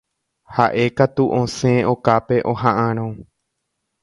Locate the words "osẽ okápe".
1.39-2.35